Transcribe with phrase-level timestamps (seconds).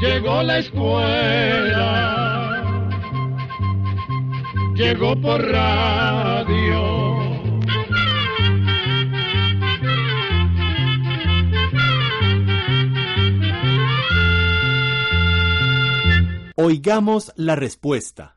[0.00, 1.82] Llegó la escuela,
[4.74, 6.98] llegó por radio.
[16.60, 18.36] Oigamos la respuesta.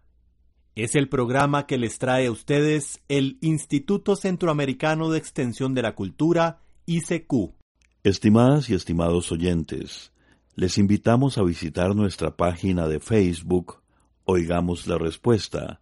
[0.76, 5.96] Es el programa que les trae a ustedes el Instituto Centroamericano de Extensión de la
[5.96, 7.56] Cultura, ICQ.
[8.04, 10.12] Estimadas y estimados oyentes,
[10.56, 13.78] les invitamos a visitar nuestra página de Facebook
[14.26, 15.80] Oigamos la Respuesta,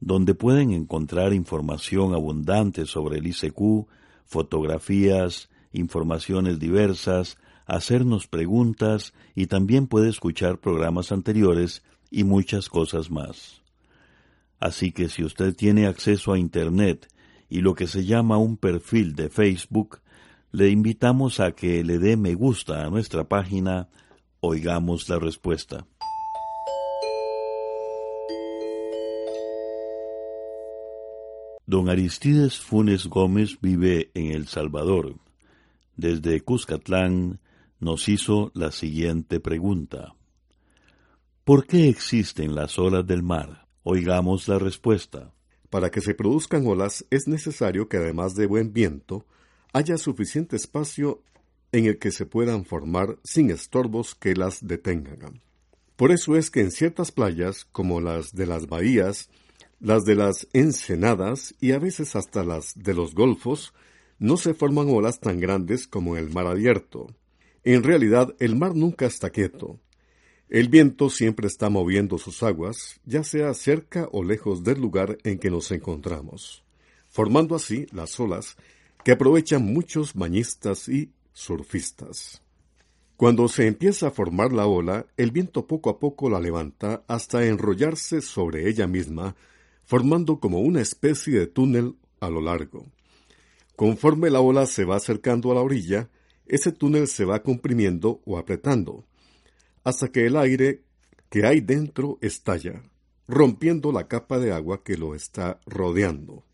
[0.00, 3.86] donde pueden encontrar información abundante sobre el ICQ,
[4.26, 13.62] fotografías, informaciones diversas, hacernos preguntas y también puede escuchar programas anteriores y muchas cosas más.
[14.60, 17.08] Así que si usted tiene acceso a Internet
[17.48, 20.00] y lo que se llama un perfil de Facebook,
[20.52, 23.88] le invitamos a que le dé me gusta a nuestra página
[24.44, 25.86] Oigamos la Respuesta.
[31.64, 35.14] Don Aristides Funes Gómez vive en El Salvador.
[35.96, 37.38] Desde Cuscatlán
[37.78, 40.16] nos hizo la siguiente pregunta.
[41.44, 43.68] ¿Por qué existen las olas del mar?
[43.84, 45.32] Oigamos la respuesta.
[45.70, 49.24] Para que se produzcan olas es necesario que además de buen viento,
[49.72, 51.22] haya suficiente espacio
[51.72, 55.40] en el que se puedan formar sin estorbos que las detengan.
[55.96, 59.30] Por eso es que en ciertas playas, como las de las bahías,
[59.80, 63.72] las de las ensenadas y a veces hasta las de los golfos,
[64.18, 67.14] no se forman olas tan grandes como en el mar abierto.
[67.64, 69.80] En realidad, el mar nunca está quieto.
[70.48, 75.38] El viento siempre está moviendo sus aguas, ya sea cerca o lejos del lugar en
[75.38, 76.62] que nos encontramos,
[77.08, 78.56] formando así las olas
[79.02, 82.42] que aprovechan muchos bañistas y surfistas.
[83.16, 87.46] Cuando se empieza a formar la ola, el viento poco a poco la levanta hasta
[87.46, 89.36] enrollarse sobre ella misma,
[89.84, 92.86] formando como una especie de túnel a lo largo.
[93.76, 96.10] Conforme la ola se va acercando a la orilla,
[96.46, 99.04] ese túnel se va comprimiendo o apretando,
[99.84, 100.82] hasta que el aire
[101.30, 102.82] que hay dentro estalla,
[103.26, 106.44] rompiendo la capa de agua que lo está rodeando.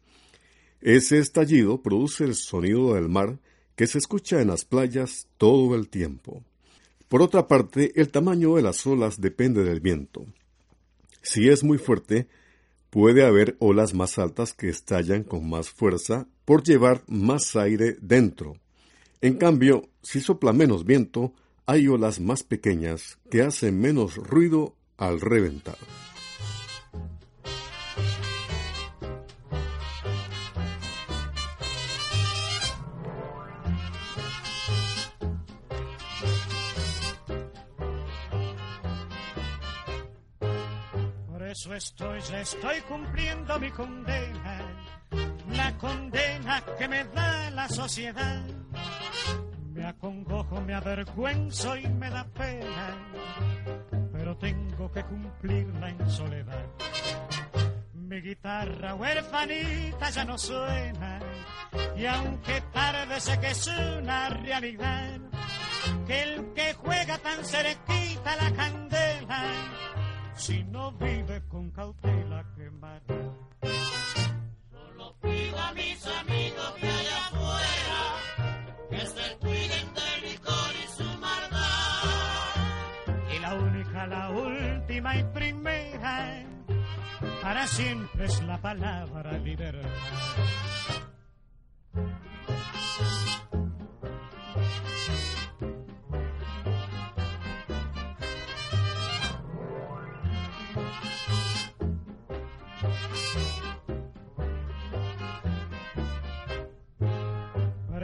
[0.80, 3.40] Ese estallido produce el sonido del mar
[3.78, 6.42] que se escucha en las playas todo el tiempo.
[7.06, 10.26] Por otra parte, el tamaño de las olas depende del viento.
[11.22, 12.26] Si es muy fuerte,
[12.90, 18.56] puede haber olas más altas que estallan con más fuerza por llevar más aire dentro.
[19.20, 21.32] En cambio, si sopla menos viento,
[21.64, 25.78] hay olas más pequeñas que hacen menos ruido al reventar.
[41.58, 44.60] Por eso estoy, ya estoy cumpliendo mi condena,
[45.50, 48.44] la condena que me da la sociedad.
[49.72, 52.96] Me acongojo, me avergüenzo y me da pena,
[54.12, 56.64] pero tengo que cumplirla en soledad.
[57.92, 61.18] Mi guitarra huerfanita ya no suena,
[61.96, 65.18] y aunque tarde sé que es una realidad,
[66.06, 68.87] que el que juega tan cerquita la candela,
[70.48, 73.20] si no vive con cautela quemará.
[74.72, 78.00] Solo pido a mis amigos que allá afuera
[78.88, 82.54] que se cuiden del licor y su maldad.
[83.34, 86.46] Y la única, la última y primera,
[87.42, 90.77] para siempre es la palabra libertad.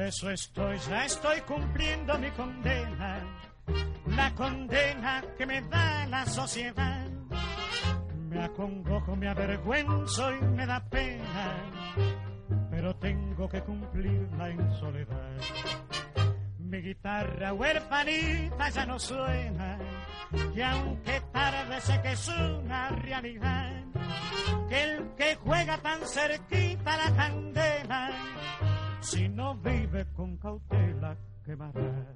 [0.05, 3.25] Por eso estoy, ya estoy cumpliendo mi condena,
[4.09, 7.09] la condena que me da la sociedad.
[8.29, 11.57] Me acongojo, me avergüenzo y me da pena,
[12.71, 15.39] pero tengo que cumplirla en soledad.
[16.59, 19.79] Mi guitarra huerfanita ya no suena,
[20.55, 23.73] y aunque tarde sé que es una realidad,
[24.69, 28.11] que el que juega tan cerquita la candela,
[29.05, 32.07] si no vive con cautela quemará.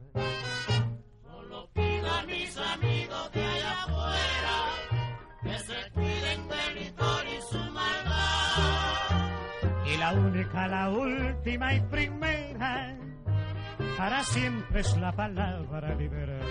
[1.23, 4.56] Solo pido a mis amigos de allá afuera
[5.43, 9.26] que se cuiden del licor y su maldad.
[9.87, 12.96] Y la única, la última y primera,
[13.99, 16.46] para siempre es la palabra libertad.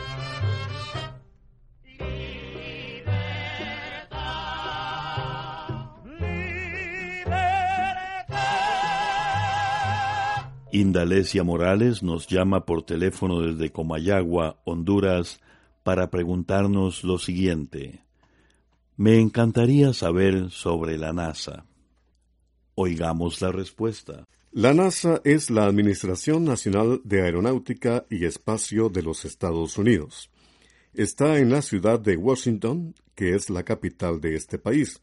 [10.79, 15.39] Indalecia Morales nos llama por teléfono desde Comayagua, Honduras,
[15.83, 18.03] para preguntarnos lo siguiente.
[18.95, 21.65] Me encantaría saber sobre la NASA.
[22.75, 24.25] Oigamos la respuesta.
[24.51, 30.29] La NASA es la Administración Nacional de Aeronáutica y Espacio de los Estados Unidos.
[30.93, 35.01] Está en la ciudad de Washington, que es la capital de este país.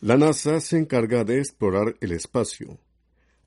[0.00, 2.78] La NASA se encarga de explorar el espacio.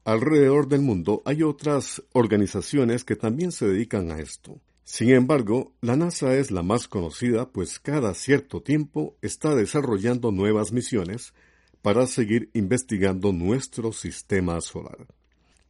[0.05, 4.61] Alrededor del mundo hay otras organizaciones que también se dedican a esto.
[4.83, 10.71] Sin embargo, la NASA es la más conocida pues cada cierto tiempo está desarrollando nuevas
[10.71, 11.33] misiones
[11.81, 15.07] para seguir investigando nuestro sistema solar.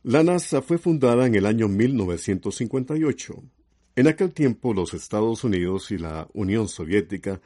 [0.03, 3.41] La NASA fue fundada en el año 1958.
[3.95, 7.39] En aquel tiempo los Estados Unidos y la Unión Soviética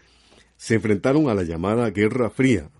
[0.57, 2.71] se enfrentaron a la llamada Guerra Fría.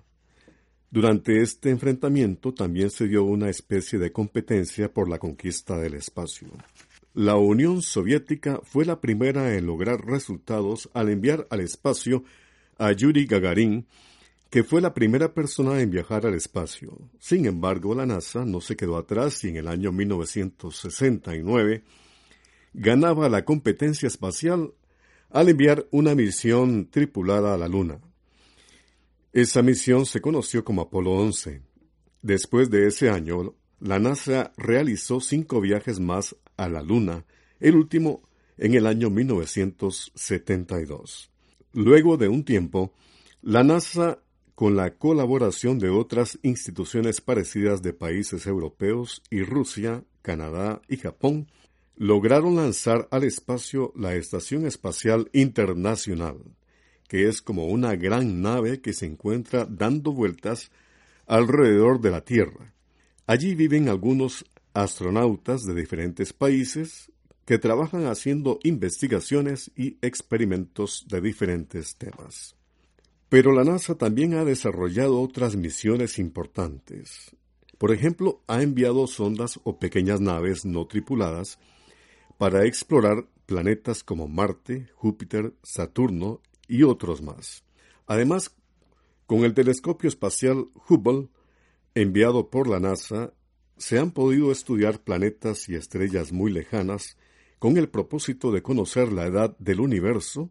[0.92, 6.48] Durante este enfrentamiento también se dio una especie de competencia por la conquista del espacio.
[7.14, 12.24] La Unión Soviética fue la primera en lograr resultados al enviar al espacio
[12.80, 13.86] a Yuri Gagarin,
[14.50, 16.98] que fue la primera persona en viajar al espacio.
[17.20, 21.84] Sin embargo, la NASA no se quedó atrás y en el año 1969
[22.74, 24.74] ganaba la competencia espacial
[25.30, 28.00] al enviar una misión tripulada a la Luna.
[29.32, 31.62] Esa misión se conoció como Apolo 11.
[32.24, 37.28] Después de ese año, la NASA realizó cinco viajes más a la Luna,
[37.60, 38.24] el último
[38.58, 41.32] en el año 1972.
[41.74, 42.96] Luego de un tiempo,
[43.44, 44.18] la NASA,
[44.56, 51.52] con la colaboración de otras instituciones parecidas de países europeos y Rusia, Canadá y Japón,
[51.96, 56.40] lograron lanzar al espacio la Estación Espacial Internacional,
[57.10, 60.72] que es como una gran nave que se encuentra dando vueltas
[61.26, 62.72] alrededor de la Tierra.
[63.26, 67.12] Allí viven algunos astronautas de diferentes países
[67.46, 72.56] que trabajan haciendo investigaciones y experimentos de diferentes temas.
[73.28, 77.36] Pero la NASA también ha desarrollado otras misiones importantes.
[77.80, 81.58] Por ejemplo, ha enviado sondas o pequeñas naves no tripuladas
[82.38, 87.66] para explorar planetas como Marte, Júpiter, Saturno y otros más.
[88.08, 88.56] Además,
[89.26, 91.28] con el telescopio espacial Hubble,
[91.96, 93.34] enviado por la NASA,
[93.78, 97.18] se han podido estudiar planetas y estrellas muy lejanas
[97.60, 100.50] con el propósito de conocer la edad del universo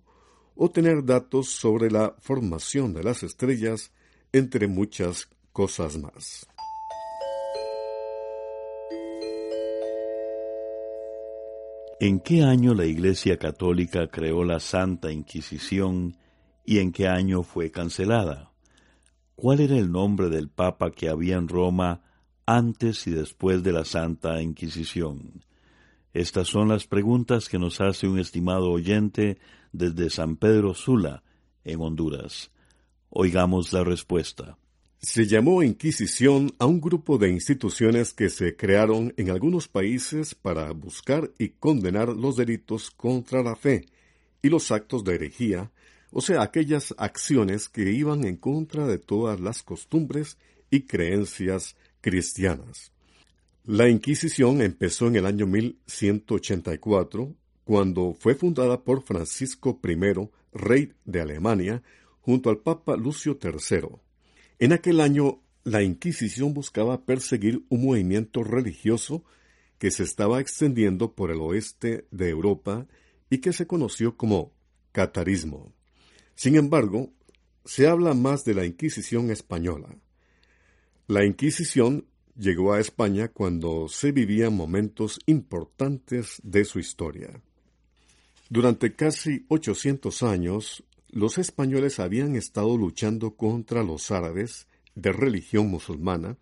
[0.55, 3.93] o tener datos sobre la formación de las estrellas,
[4.33, 6.47] entre muchas cosas más.
[12.01, 16.17] ¿En qué año la Iglesia Católica creó la Santa Inquisición
[16.65, 18.53] y en qué año fue cancelada?
[19.35, 22.03] ¿Cuál era el nombre del Papa que había en Roma
[22.47, 25.45] antes y después de la Santa Inquisición?
[26.13, 29.39] Estas son las preguntas que nos hace un estimado oyente
[29.73, 31.25] desde San Pedro Sula,
[31.65, 32.53] en Honduras.
[33.11, 34.57] Oigamos la respuesta.
[35.01, 40.73] Se llamó Inquisición a un grupo de instituciones que se crearon en algunos países para
[40.73, 43.87] buscar y condenar los delitos contra la fe
[44.43, 45.71] y los actos de herejía,
[46.11, 50.37] o sea, aquellas acciones que iban en contra de todas las costumbres
[50.69, 52.91] y creencias cristianas.
[53.65, 61.21] La Inquisición empezó en el año 1184, cuando fue fundada por Francisco I, rey de
[61.21, 61.85] Alemania,
[62.21, 64.08] junto al Papa Lucio III.
[64.59, 69.25] En aquel año, la Inquisición buscaba perseguir un movimiento religioso
[69.79, 72.87] que se estaba extendiendo por el oeste de Europa
[73.31, 74.53] y que se conoció como
[74.93, 75.73] catarismo.
[76.35, 77.13] Sin embargo,
[77.65, 79.95] se habla más de la Inquisición española.
[81.07, 87.43] La Inquisición llegó a España cuando se vivían momentos importantes de su historia.
[88.51, 96.37] Durante casi 800 años, los españoles habían estado luchando contra los árabes de religión musulmana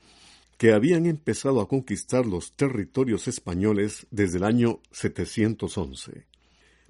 [0.58, 6.26] que habían empezado a conquistar los territorios españoles desde el año 711.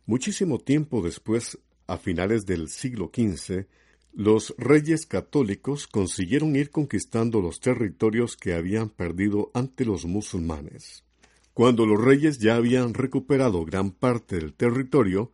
[0.07, 3.67] Muchísimo tiempo después, a finales del siglo XV,
[4.13, 11.05] los reyes católicos consiguieron ir conquistando los territorios que habían perdido ante los musulmanes.
[11.53, 15.33] Cuando los reyes ya habían recuperado gran parte del territorio,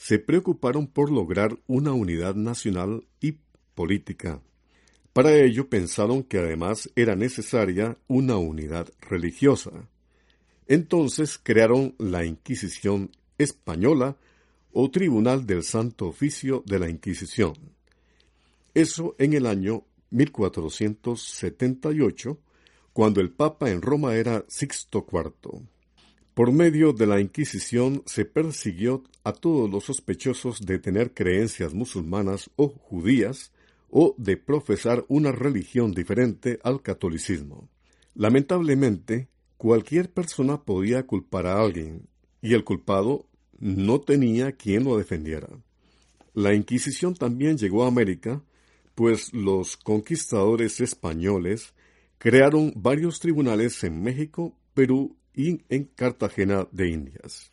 [0.00, 3.36] se preocuparon por lograr una unidad nacional y
[3.74, 4.40] política.
[5.12, 9.70] Para ello pensaron que además era necesaria una unidad religiosa.
[10.66, 14.16] Entonces crearon la Inquisición española
[14.72, 17.52] o Tribunal del Santo Oficio de la Inquisición.
[18.72, 22.38] Eso en el año 1478,
[22.94, 25.60] cuando el Papa en Roma era Sixto IV.
[26.40, 32.48] Por medio de la Inquisición se persiguió a todos los sospechosos de tener creencias musulmanas
[32.56, 33.52] o judías
[33.90, 37.68] o de profesar una religión diferente al catolicismo.
[38.14, 39.28] Lamentablemente,
[39.58, 42.08] cualquier persona podía culpar a alguien,
[42.40, 43.26] y el culpado
[43.58, 45.50] no tenía quien lo defendiera.
[46.32, 48.42] La Inquisición también llegó a América,
[48.94, 51.74] pues los conquistadores españoles
[52.16, 57.50] crearon varios tribunales en México, Perú y en Cartagena de Indias.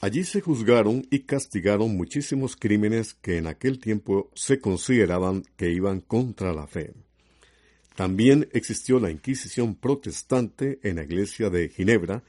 [0.00, 6.00] Allí se juzgaron y castigaron muchísimos crímenes que en aquel tiempo se consideraban que iban
[6.00, 6.94] contra la fe.
[7.94, 12.22] También existió la Inquisición protestante en la iglesia de Ginebra,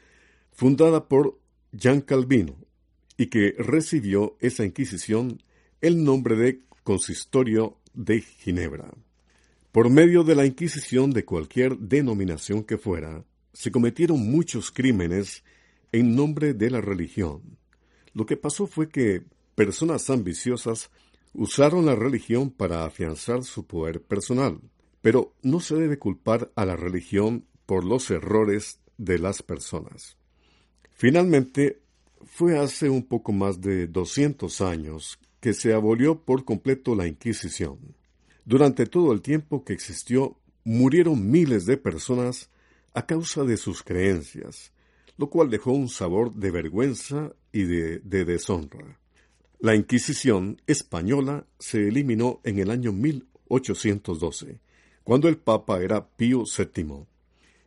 [0.52, 1.40] fundada por
[1.72, 2.56] Jean Calvino,
[3.18, 5.42] y que recibió esa Inquisición
[5.82, 8.92] el nombre de Consistorio de Ginebra.
[9.72, 15.44] Por medio de la Inquisición de cualquier denominación que fuera, se cometieron muchos crímenes
[15.92, 17.58] en nombre de la religión.
[18.14, 19.24] Lo que pasó fue que
[19.56, 20.90] personas ambiciosas
[21.34, 24.60] usaron la religión para afianzar su poder personal,
[25.02, 30.18] pero no se debe culpar a la religión por los errores de las personas.
[30.96, 31.82] Finalmente,
[32.26, 37.96] fue hace un poco más de 200 años que se abolió por completo la Inquisición.
[38.46, 42.50] Durante todo el tiempo que existió, murieron miles de personas
[42.94, 44.72] a causa de sus creencias,
[45.18, 49.00] lo cual dejó un sabor de vergüenza y de, deshonra.
[49.60, 54.60] La Inquisición española se eliminó en el año 1812,
[55.04, 57.06] cuando el Papa era Pío VII.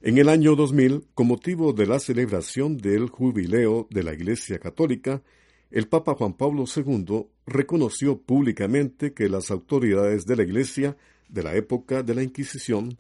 [0.01, 5.23] En el año 2000, con motivo de la celebración del jubileo de la Iglesia Católica,
[5.71, 10.97] el Papa Juan Pablo II reconoció públicamente que las autoridades de la Iglesia
[11.29, 12.99] de la época de la Inquisición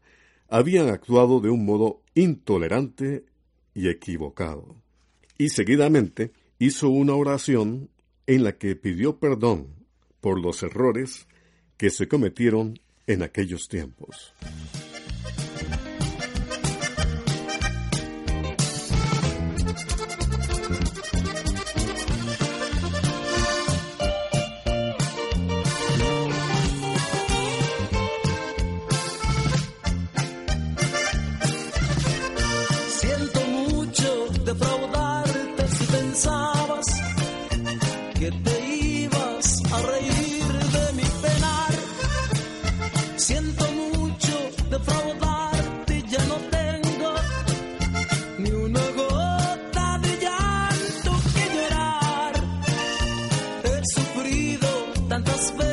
[0.52, 3.24] habían actuado de un modo intolerante
[3.72, 4.76] y equivocado.
[5.38, 7.88] Y seguidamente hizo una oración
[8.26, 9.68] en la que pidió perdón
[10.20, 11.26] por los errores
[11.78, 14.34] que se cometieron en aquellos tiempos.
[55.24, 55.71] tantos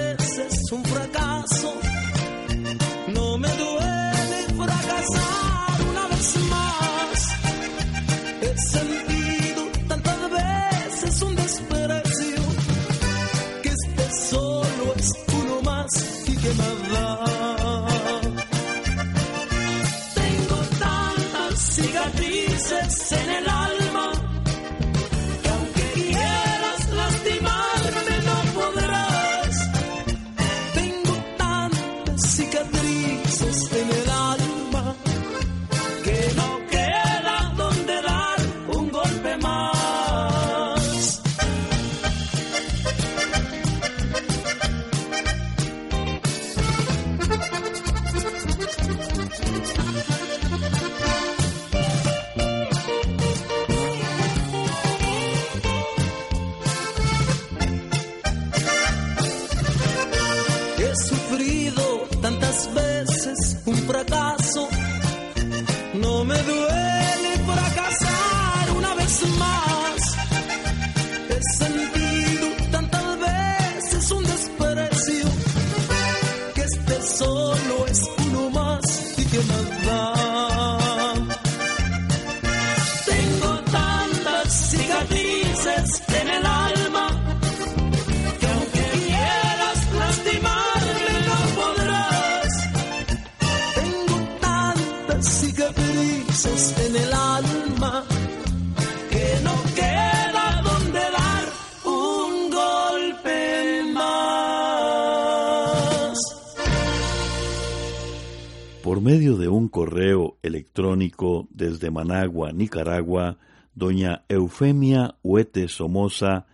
[109.02, 113.38] medio de un correo electrónico desde Managua, Nicaragua,
[113.74, 116.48] doña Eufemia Huete Somoza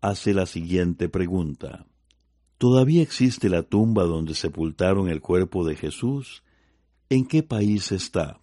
[0.00, 1.86] hace la siguiente pregunta.
[2.58, 6.42] ¿Todavía existe la tumba donde sepultaron el cuerpo de Jesús?
[7.10, 8.40] ¿En qué país está?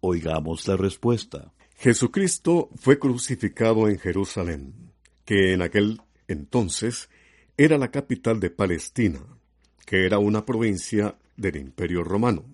[0.00, 1.52] Oigamos la respuesta.
[1.76, 4.92] Jesucristo fue crucificado en Jerusalén,
[5.24, 7.08] que en aquel entonces
[7.56, 9.20] era la capital de Palestina,
[9.86, 12.44] que era una provincia del Imperio Romano.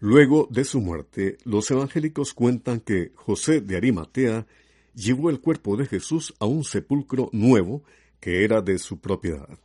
[0.00, 4.46] Luego de su muerte, los evangélicos cuentan que José de Arimatea
[4.94, 7.84] llevó el cuerpo de Jesús a un sepulcro nuevo
[8.20, 9.58] que era de su propiedad.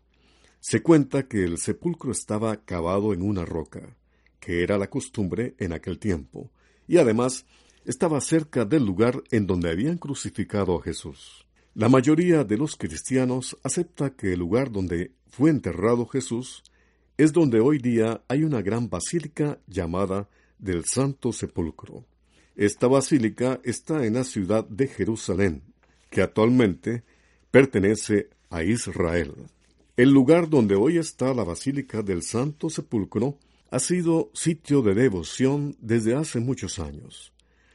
[0.60, 3.96] Se cuenta que el sepulcro estaba cavado en una roca,
[4.40, 6.52] que era la costumbre en aquel tiempo,
[6.88, 7.46] y además
[7.86, 11.46] estaba cerca del lugar en donde habían crucificado a Jesús.
[11.76, 16.64] La mayoría de los cristianos acepta que el lugar donde fue enterrado Jesús
[17.20, 22.06] es donde hoy día hay una gran basílica llamada del Santo Sepulcro.
[22.56, 25.62] Esta basílica está en la ciudad de Jerusalén,
[26.10, 27.04] que actualmente
[27.52, 29.34] pertenece a Israel.
[29.98, 33.38] El lugar donde hoy está la Basílica del Santo Sepulcro
[33.70, 37.34] ha sido sitio de devoción desde hace muchos años.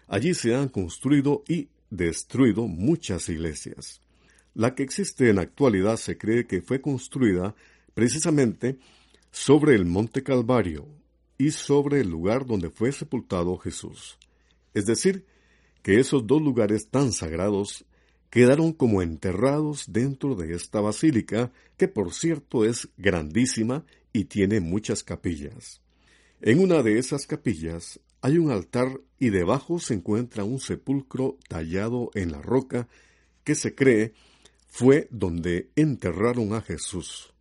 [0.09, 4.01] Allí se han construido y destruido muchas iglesias.
[4.55, 7.55] La que existe en la actualidad se cree que fue construida
[7.93, 8.79] precisamente
[9.35, 10.87] sobre el monte Calvario
[11.37, 14.17] y sobre el lugar donde fue sepultado Jesús.
[14.75, 15.27] Es decir,
[15.83, 17.85] que esos dos lugares tan sagrados
[18.31, 25.03] quedaron como enterrados dentro de esta basílica, que por cierto es grandísima y tiene muchas
[25.03, 25.81] capillas.
[26.41, 32.13] En una de esas capillas hay un altar y debajo se encuentra un sepulcro tallado
[32.15, 32.87] en la roca
[33.43, 34.15] que se cree
[34.69, 37.34] fue donde enterraron a Jesús.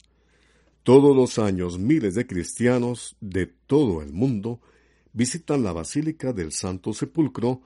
[0.83, 4.59] Todos los años miles de cristianos de todo el mundo
[5.13, 7.61] visitan la Basílica del Santo Sepulcro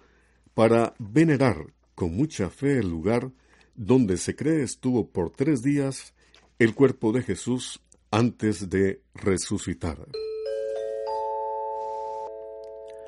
[0.53, 3.31] para venerar con mucha fe el lugar
[3.73, 6.13] donde se cree estuvo por tres días
[6.59, 9.97] el cuerpo de Jesús antes de resucitar.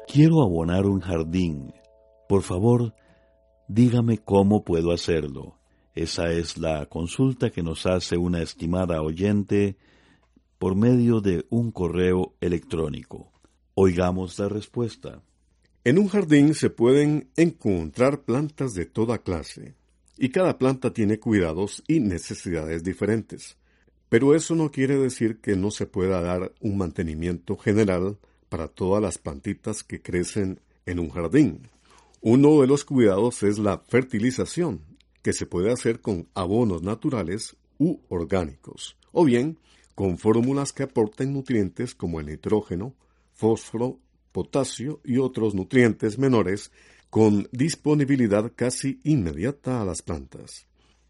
[0.07, 1.71] Quiero abonar un jardín.
[2.27, 2.95] Por favor,
[3.67, 5.59] dígame cómo puedo hacerlo.
[5.93, 9.77] Esa es la consulta que nos hace una estimada oyente
[10.59, 13.31] por medio de un correo electrónico.
[13.75, 15.23] Oigamos la respuesta.
[15.85, 19.75] En un jardín se pueden encontrar plantas de toda clase,
[20.17, 23.57] y cada planta tiene cuidados y necesidades diferentes.
[24.09, 28.17] Pero eso no quiere decir que no se pueda dar un mantenimiento general
[28.49, 31.69] para todas las plantitas que crecen en un jardín.
[32.19, 34.81] Uno de los cuidados es la fertilización,
[35.21, 39.57] que se puede hacer con abonos naturales u orgánicos, o bien
[39.99, 42.95] con fórmulas que aporten nutrientes como el nitrógeno,
[43.33, 43.99] fósforo,
[44.31, 46.71] potasio y otros nutrientes menores
[47.09, 50.67] con disponibilidad casi inmediata a las plantas.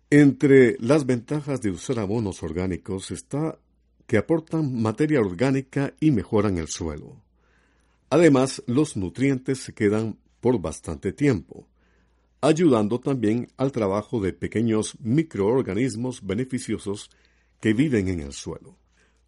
[0.10, 3.60] Entre las ventajas de usar abonos orgánicos está
[4.08, 7.22] que aportan materia orgánica y mejoran el suelo.
[8.10, 11.68] Además, los nutrientes se quedan por bastante tiempo,
[12.42, 17.12] ayudando también al trabajo de pequeños microorganismos beneficiosos
[17.60, 18.78] que viven en el suelo.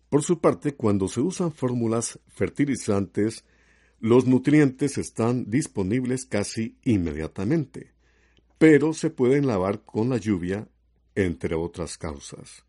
[0.10, 3.46] Por su parte, cuando se usan fórmulas fertilizantes,
[4.00, 7.94] los nutrientes están disponibles casi inmediatamente,
[8.58, 10.68] pero se pueden lavar con la lluvia,
[11.16, 12.66] entre otras causas,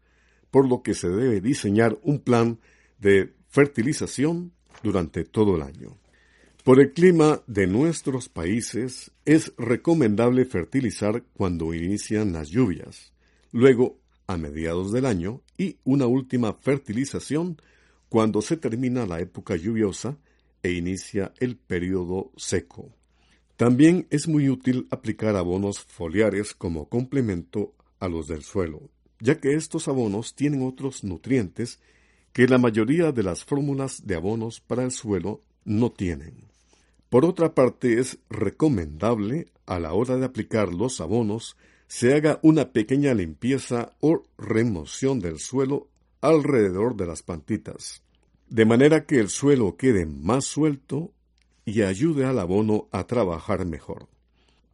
[0.51, 2.59] por lo que se debe diseñar un plan
[2.99, 5.97] de fertilización durante todo el año.
[6.65, 13.13] Por el clima de nuestros países es recomendable fertilizar cuando inician las lluvias,
[13.51, 14.02] luego
[14.33, 17.61] a mediados del año y una última fertilización
[18.09, 20.19] cuando se termina la época lluviosa
[20.63, 22.91] e inicia el periodo seco.
[23.57, 28.91] También es muy útil aplicar abonos foliares como complemento a los del suelo,
[29.21, 31.79] ya que estos abonos tienen otros nutrientes
[32.33, 36.49] que la mayoría de las fórmulas de abonos para el suelo no tienen.
[37.09, 41.57] Por otra parte, es recomendable, a la hora de aplicar los abonos,
[41.93, 45.91] se haga una pequeña limpieza o remoción del suelo
[46.23, 48.03] alrededor de las plantitas,
[48.49, 51.13] de manera que el suelo quede más suelto
[51.67, 54.09] y ayude al abono a trabajar mejor.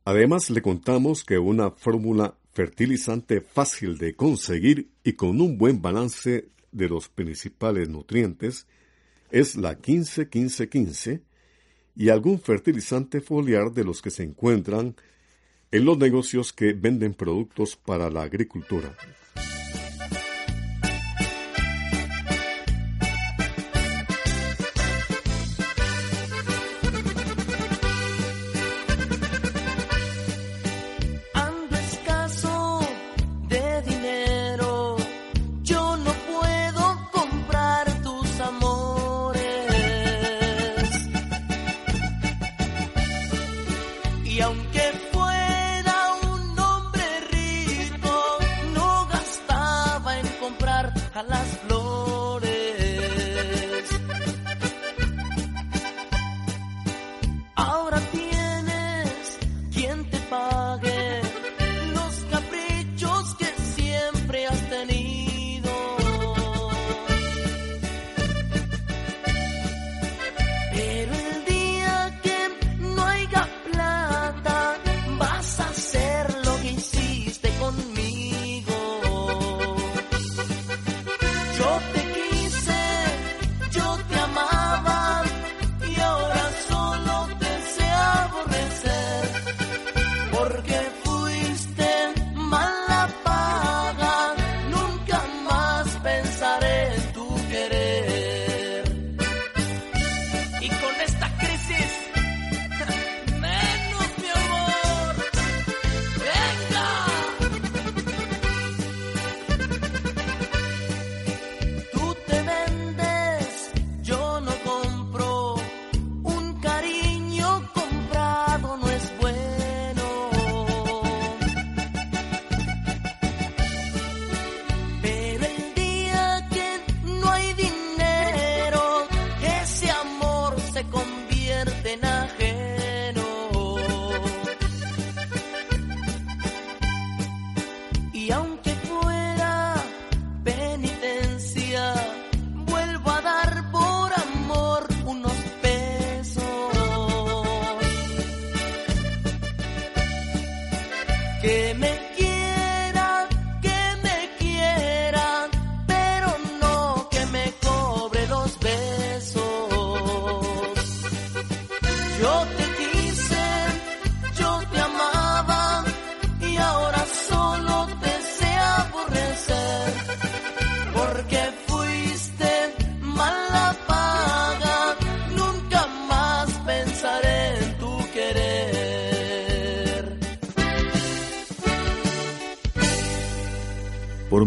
[0.04, 6.46] Además, le contamos que una fórmula fertilizante fácil de conseguir y con un buen balance
[6.70, 8.68] de los principales nutrientes
[9.32, 11.22] es la 15-15-15
[11.96, 14.94] y algún fertilizante foliar de los que se encuentran
[15.70, 18.96] en los negocios que venden productos para la agricultura.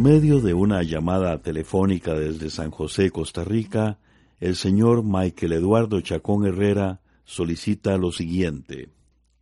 [0.02, 4.00] Medio de una llamada telefónica desde San José, Costa Rica,
[4.40, 8.90] el señor Michael Eduardo Chacón Herrera solicita lo siguiente.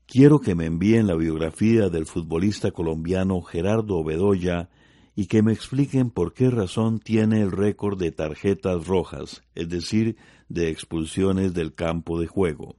[0.06, 4.70] Quiero que me envíen la biografía del futbolista colombiano Gerardo Bedoya
[5.16, 10.18] y que me expliquen por qué razón tiene el récord de tarjetas rojas, es decir,
[10.50, 12.76] de expulsiones del campo de juego.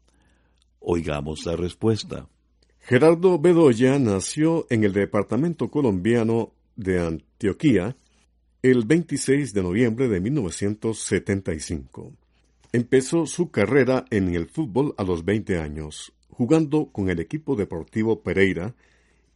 [0.80, 2.28] Oigamos la respuesta.
[2.80, 7.94] Gerardo Bedoya nació en el departamento colombiano de Antioquía
[8.62, 12.12] el 26 de noviembre de 1975.
[12.72, 18.22] Empezó su carrera en el fútbol a los 20 años, jugando con el equipo deportivo
[18.22, 18.74] Pereira,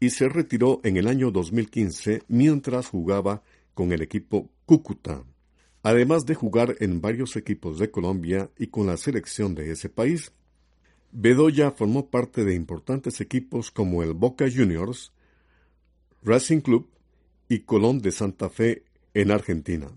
[0.01, 3.43] y se retiró en el año 2015 mientras jugaba
[3.75, 5.23] con el equipo Cúcuta.
[5.83, 10.33] Además de jugar en varios equipos de Colombia y con la selección de ese país,
[11.13, 15.13] Bedoya formó parte de importantes equipos como el Boca Juniors,
[16.23, 16.89] Racing Club
[17.49, 19.89] y Colón de Santa Fe en Argentina.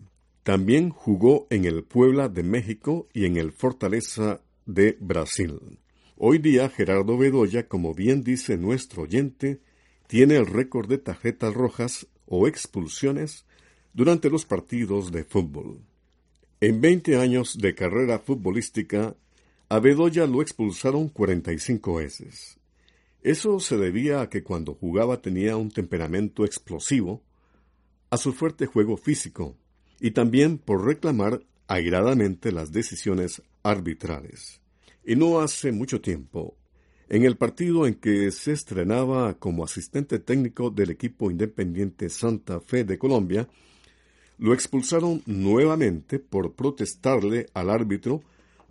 [0.43, 5.79] También jugó en el Puebla de México y en el Fortaleza de Brasil.
[6.17, 9.59] Hoy día Gerardo Bedoya, como bien dice nuestro oyente,
[10.07, 13.45] tiene el récord de tarjetas rojas o expulsiones
[13.93, 15.79] durante los partidos de fútbol.
[16.59, 19.15] En 20 años de carrera futbolística,
[19.69, 22.57] a Bedoya lo expulsaron 45 veces.
[23.21, 27.21] Eso se debía a que cuando jugaba tenía un temperamento explosivo
[28.09, 29.55] a su fuerte juego físico
[29.99, 34.61] y también por reclamar airadamente las decisiones arbitrales.
[35.03, 36.55] Y no hace mucho tiempo,
[37.09, 42.83] en el partido en que se estrenaba como asistente técnico del equipo independiente Santa Fe
[42.83, 43.47] de Colombia,
[44.37, 48.21] lo expulsaron nuevamente por protestarle al árbitro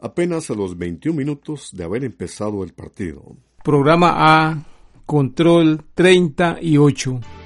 [0.01, 3.37] apenas a los 21 minutos de haber empezado el partido.
[3.64, 4.64] Programa A,
[5.07, 7.46] Control 38.